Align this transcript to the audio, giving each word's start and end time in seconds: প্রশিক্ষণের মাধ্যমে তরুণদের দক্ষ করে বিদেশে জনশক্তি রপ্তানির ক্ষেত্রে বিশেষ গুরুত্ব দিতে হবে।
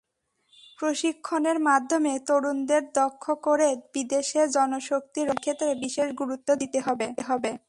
প্রশিক্ষণের 0.79 1.57
মাধ্যমে 1.59 2.13
তরুণদের 2.27 2.83
দক্ষ 2.93 3.25
করে 3.43 3.67
বিদেশে 3.93 4.41
জনশক্তি 4.47 5.21
রপ্তানির 5.21 5.41
ক্ষেত্রে 5.43 5.69
বিশেষ 5.75 6.07
গুরুত্ব 6.13 6.49
দিতে 6.61 6.79
হবে। 6.79 7.07